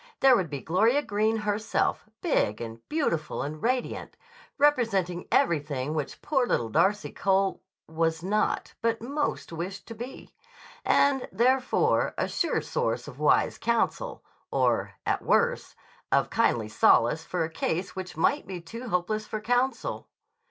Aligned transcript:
There 0.21 0.35
would 0.35 0.49
be 0.49 0.61
Gloria 0.61 1.03
Greene 1.03 1.37
herself, 1.45 2.09
big 2.21 2.59
and 2.59 2.79
beautiful 2.89 3.43
and 3.43 3.61
radiant, 3.61 4.17
representing 4.57 5.27
everything 5.31 5.93
which 5.93 6.23
poor 6.23 6.47
little 6.47 6.69
Darcy 6.69 7.11
Cole 7.11 7.61
was 7.87 8.23
not 8.23 8.73
but 8.81 8.99
most 8.99 9.53
wished 9.53 9.85
to 9.89 9.93
be, 9.93 10.33
and, 10.83 11.29
furthermore, 11.37 12.15
a 12.17 12.27
sure 12.27 12.61
source 12.63 13.07
of 13.07 13.19
wise 13.19 13.59
counsel, 13.59 14.23
or, 14.49 14.93
at 15.05 15.21
worst, 15.21 15.75
of 16.11 16.31
kindly 16.31 16.67
solace 16.67 17.23
for 17.23 17.43
a 17.43 17.49
case 17.51 17.95
which 17.95 18.17
might 18.17 18.47
be 18.47 18.59
too 18.59 18.89
hopeless 18.89 19.27
for 19.27 19.39
counsel. 19.39 20.07